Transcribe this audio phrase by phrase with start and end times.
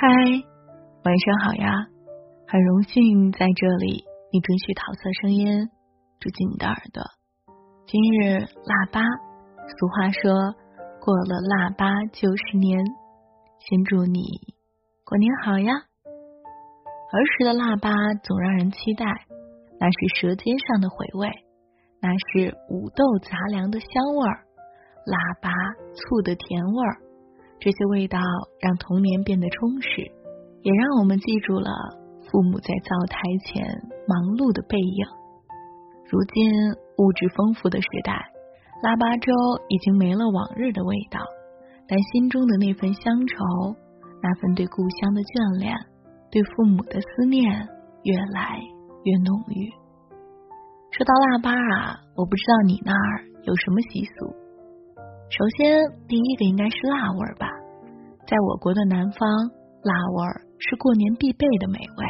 [0.00, 0.06] 嗨，
[1.02, 1.74] 晚上好呀！
[2.46, 5.68] 很荣幸在这里，你准许桃色声音
[6.20, 7.02] 住进你的耳朵。
[7.84, 10.54] 今日腊八，俗话说
[11.00, 12.78] 过了腊八就是年，
[13.58, 14.22] 先祝你
[15.04, 15.74] 过年好呀！
[15.74, 17.90] 儿时的腊八
[18.22, 19.04] 总让人期待，
[19.80, 21.28] 那是舌尖上的回味，
[22.00, 24.46] 那是五豆杂粮的香味儿，
[25.06, 25.50] 腊八
[25.92, 27.07] 醋的甜味儿。
[27.60, 28.18] 这些味道
[28.60, 30.02] 让童年变得充实，
[30.62, 31.70] 也让我们记住了
[32.30, 33.66] 父母在灶台前
[34.06, 35.06] 忙碌的背影。
[36.08, 36.48] 如今
[36.98, 38.14] 物质丰富的时代，
[38.82, 39.32] 腊八粥
[39.68, 41.20] 已经没了往日的味道，
[41.88, 43.36] 但心中的那份乡愁，
[44.22, 45.74] 那份对故乡的眷恋，
[46.30, 47.44] 对父母的思念，
[48.04, 48.62] 越来
[49.04, 49.68] 越浓郁。
[50.94, 54.32] 说到腊八啊，我不知道你那儿有什么习俗。
[55.28, 57.46] 首先，第一个应该是辣味儿吧。
[58.28, 59.26] 在我国的南方，
[59.80, 62.04] 辣味儿是过年必备的美味。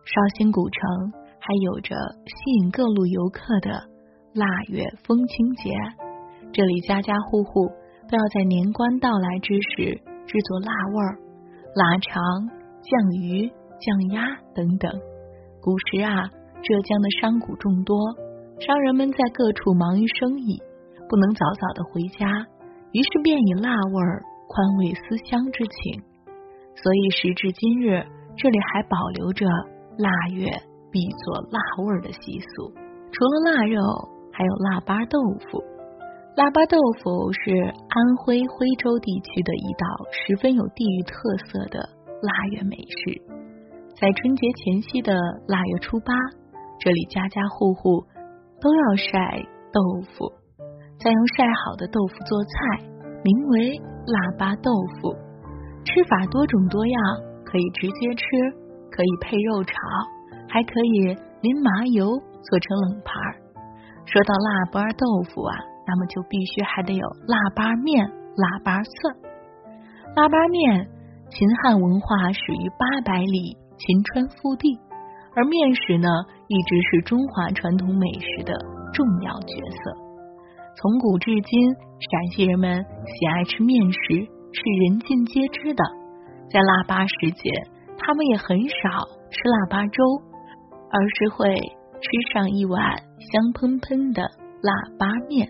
[0.00, 3.84] 绍兴古城还有着吸引各路游客的
[4.32, 5.76] 腊月风情节，
[6.54, 7.68] 这里家家户户
[8.08, 11.20] 都要在年关到来之时制作腊味儿、
[11.76, 12.48] 腊肠、
[12.80, 13.46] 酱鱼、
[13.78, 14.90] 酱鸭等等。
[15.60, 17.94] 古时啊，浙江的商贾众多，
[18.58, 20.62] 商人们在各处忙于生意。
[21.10, 22.26] 不能早早的回家，
[22.92, 26.02] 于是便以辣味儿宽慰思乡之情。
[26.76, 28.04] 所以时至今日，
[28.36, 29.46] 这里还保留着
[29.96, 30.44] 腊月
[30.90, 32.68] 必做腊味的习俗。
[33.12, 33.80] 除了腊肉，
[34.32, 35.64] 还有腊八豆腐。
[36.36, 41.14] 腊八豆腐是安徽徽州地区的一道十分有地域特
[41.44, 41.88] 色的
[42.22, 43.20] 腊月美食。
[44.00, 45.12] 在春节前夕的
[45.46, 46.14] 腊月初八，
[46.80, 48.04] 这里家家户户
[48.60, 50.32] 都要晒豆腐。
[50.98, 52.84] 再用晒好的豆腐做菜，
[53.24, 54.70] 名为腊八豆
[55.00, 55.14] 腐。
[55.84, 57.02] 吃法多种多样，
[57.44, 58.24] 可以直接吃，
[58.90, 59.74] 可以配肉炒，
[60.48, 63.14] 还可以淋麻油做成冷盘。
[64.04, 65.54] 说到腊八豆腐啊，
[65.86, 69.16] 那么就必须还得有腊八面、腊八蒜。
[70.14, 70.88] 腊八面，
[71.30, 74.78] 秦汉文化始于八百里秦川腹地，
[75.34, 76.08] 而面食呢，
[76.46, 78.52] 一直是中华传统美食的
[78.92, 80.11] 重要角色。
[80.74, 85.84] 从古至今，陕西人们喜爱吃面食是人尽皆知的。
[86.50, 87.50] 在腊八时节，
[87.98, 88.88] 他们也很少
[89.30, 90.02] 吃腊八粥，
[90.90, 91.54] 而是会
[92.00, 92.80] 吃上一碗
[93.20, 94.22] 香喷喷的
[94.62, 95.46] 腊八面。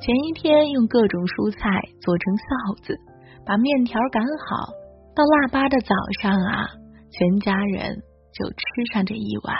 [0.00, 2.98] 前一天用各种蔬菜做成臊子，
[3.44, 4.72] 把面条擀好，
[5.14, 6.68] 到腊八的早上啊，
[7.10, 7.96] 全家人
[8.32, 9.54] 就吃上这一碗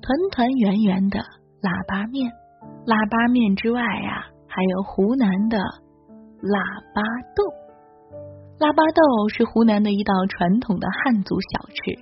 [0.00, 1.20] 团团圆圆的
[1.60, 2.30] 腊八面。
[2.86, 5.58] 腊八面之外呀，还有湖南的
[6.40, 6.62] 腊
[6.94, 7.02] 八
[7.34, 7.42] 豆。
[8.60, 11.98] 腊八豆是湖南的一道传统的汉族小吃，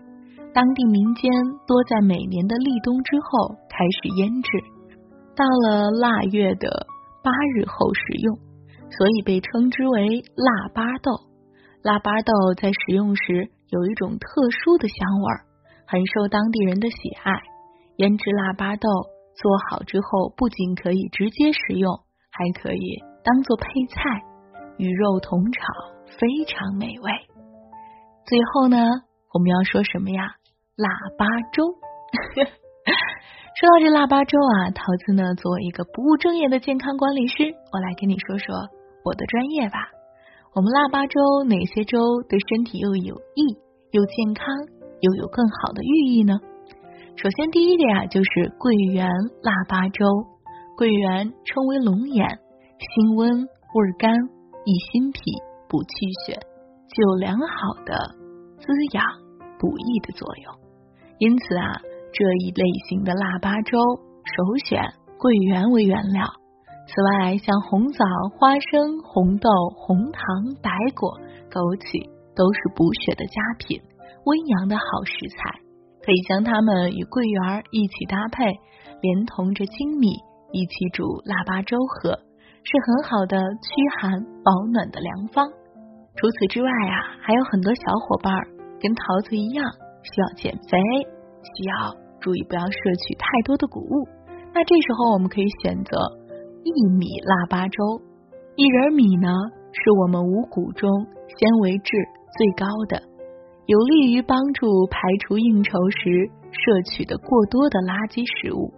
[0.52, 1.32] 当地民间
[1.66, 4.50] 多在每年的立冬之后开始腌制，
[5.34, 6.68] 到了腊月的
[7.22, 8.36] 八日后食用，
[8.90, 11.12] 所以被称之为腊八豆。
[11.82, 15.48] 腊八豆在食用时有一种特殊的香味儿，
[15.88, 17.32] 很受当地人的喜爱。
[17.96, 18.88] 腌制腊八豆。
[19.36, 21.92] 做好之后，不仅可以直接食用，
[22.30, 24.22] 还可以当做配菜，
[24.78, 25.60] 与肉同炒，
[26.18, 27.10] 非常美味。
[28.26, 28.78] 最后呢，
[29.32, 30.36] 我们要说什么呀？
[30.76, 31.64] 腊八粥。
[33.54, 38.54] 说到这腊八粥啊，桃子呢，作为一个不务正业的健康管理师，我来跟你说说
[39.04, 39.78] 我的专业吧。
[40.54, 43.58] 我们腊八粥哪些粥对身体又有益
[43.90, 44.46] 又健康
[45.00, 46.38] 又有更好的寓意呢？
[47.16, 49.06] 首先，第一个呀，就是桂圆
[49.42, 50.04] 腊八粥。
[50.76, 54.12] 桂圆称为龙眼，性温，味甘，
[54.64, 55.20] 益心脾，
[55.68, 55.88] 补气
[56.26, 57.94] 血，具有良好的
[58.58, 59.04] 滋养
[59.60, 60.52] 补益的作用。
[61.18, 61.80] 因此啊，
[62.12, 64.82] 这一类型的腊八粥首选
[65.16, 66.26] 桂圆为原料。
[66.88, 68.04] 此外，像红枣、
[68.36, 70.20] 花生、红豆、红糖、
[70.60, 71.16] 白果、
[71.48, 73.80] 枸杞都是补血的佳品，
[74.26, 75.63] 温阳的好食材。
[76.04, 78.44] 可以将它们与桂圆一起搭配，
[79.00, 80.12] 连同着粳米
[80.52, 82.12] 一起煮腊八粥喝，
[82.60, 85.48] 是很好的驱寒保暖的良方。
[86.12, 88.36] 除此之外啊，还有很多小伙伴
[88.76, 89.64] 跟桃子一样
[90.04, 90.76] 需要减肥，
[91.40, 94.04] 需要注意不要摄取太多的谷物。
[94.52, 95.96] 那这时候我们可以选择
[96.62, 96.68] 薏
[97.00, 97.80] 米腊八粥。
[98.54, 99.32] 薏仁米呢，
[99.72, 100.86] 是我们五谷中
[101.32, 101.96] 纤维质
[102.36, 103.13] 最高的。
[103.66, 108.72] 有利于帮助排除应酬时摄取的过多的垃圾食物。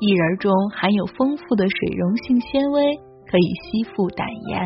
[0.00, 4.60] 薏仁中含有丰富的水溶性纤维，可以吸附胆盐，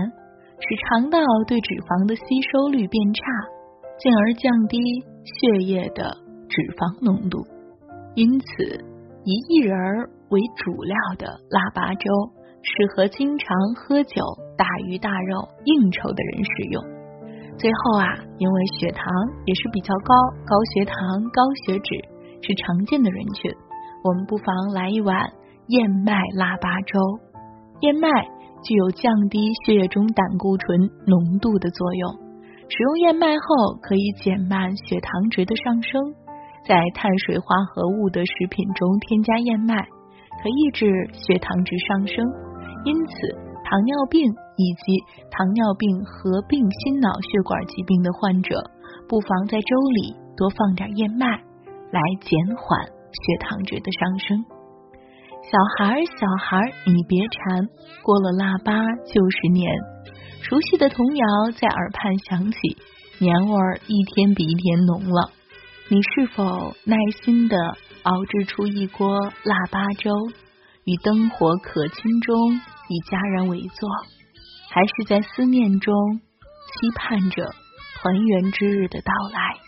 [0.59, 3.23] 使肠道对脂肪的吸收率变差。
[4.01, 4.81] 进而降低
[5.23, 6.09] 血液的
[6.49, 7.45] 脂肪浓度。
[8.17, 8.81] 因此，
[9.23, 12.09] 以薏仁为主料的腊八粥
[12.65, 13.47] 适合经常
[13.77, 14.25] 喝酒、
[14.57, 16.83] 大鱼大肉、应酬的人食用。
[17.61, 18.09] 最后啊，
[18.39, 19.05] 因为血糖
[19.45, 20.15] 也是比较高，
[20.49, 20.97] 高血糖、
[21.29, 21.95] 高血脂
[22.41, 23.53] 是常见的人群，
[24.03, 25.15] 我们不妨来一碗
[25.67, 26.99] 燕麦腊八粥。
[27.83, 28.09] 燕麦
[28.65, 32.13] 具有降低血液中胆固醇浓度的作用，
[32.71, 36.01] 使用燕麦后可以减慢血糖值的上升。
[36.65, 42.25] 在碳水化合物的食品中添加燕麦，可抑制血糖值上升。
[42.85, 43.13] 因此，
[43.71, 44.21] 糖尿病
[44.57, 44.99] 以及
[45.31, 48.59] 糖尿病合并心脑血管疾病的患者，
[49.07, 51.25] 不妨在粥里多放点燕麦，
[51.93, 54.45] 来减缓血糖值的上升。
[55.47, 57.69] 小孩儿，小孩儿，你别馋，
[58.03, 58.75] 过了腊八
[59.07, 59.71] 就是年。
[60.43, 61.27] 熟悉的童谣
[61.57, 62.59] 在耳畔响起，
[63.21, 65.31] 年味儿一天比一天浓了。
[65.89, 67.57] 你是否耐心的
[68.03, 70.11] 熬制出一锅腊八粥，
[70.85, 73.89] 与灯火可亲中与家人围坐，
[74.69, 77.55] 还是在思念中期盼着
[78.03, 79.59] 团圆之日的到来？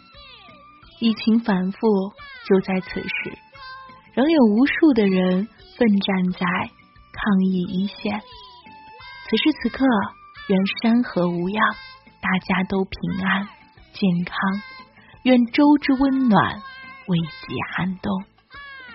[0.98, 1.78] 疫情反复，
[2.48, 3.38] 就在此时，
[4.14, 5.46] 仍有无数的人
[5.76, 6.46] 奋战在
[7.12, 8.20] 抗疫一线。
[9.30, 9.84] 此时此刻，
[10.48, 11.64] 愿山河无恙，
[12.20, 13.46] 大家都平安
[13.92, 14.36] 健康。
[15.22, 16.60] 愿周之温暖，
[17.06, 18.24] 慰藉寒冬。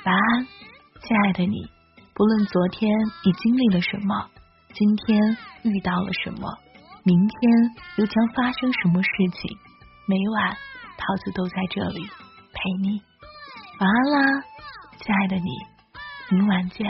[0.03, 0.47] 晚安，
[1.01, 1.76] 亲爱的你。
[2.17, 2.91] 不论昨天
[3.23, 4.27] 你经历了什么，
[4.73, 6.49] 今天遇到了什么，
[7.03, 7.37] 明天
[7.97, 9.55] 又将发生什么事情，
[10.07, 10.57] 每晚
[10.97, 12.99] 桃子都在这里陪你。
[13.79, 14.43] 晚安啦，
[14.99, 15.49] 亲爱的你。
[16.31, 16.87] 明晚见。